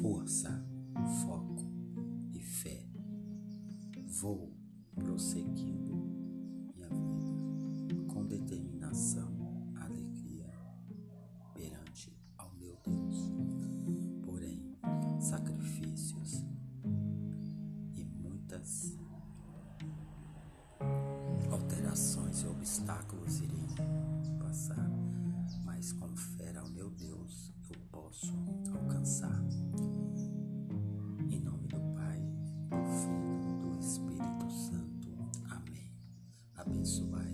força, 0.00 0.64
foco 1.26 1.62
e 2.32 2.40
fé. 2.40 2.86
Vou 4.06 4.50
prosseguindo 4.94 5.94
minha 6.74 6.88
vida 6.88 8.02
com 8.08 8.24
determinação, 8.24 9.30
alegria 9.76 10.50
perante 11.52 12.16
ao 12.38 12.50
meu 12.54 12.78
Deus. 12.82 13.30
Porém, 14.24 14.74
sacrifícios 15.20 16.46
e 17.94 18.02
muitas 18.04 18.96
alterações 21.50 22.42
e 22.42 22.46
obstáculos 22.46 23.40
irei 23.40 23.68
passar, 24.38 24.90
mas 25.66 25.92
com 25.92 26.08
fé 26.16 26.56
ao 26.56 26.70
meu 26.70 26.88
Deus 26.90 27.52
eu 27.70 27.78
posso 27.90 28.32
alcançar. 28.72 29.39
habitual 36.60 37.24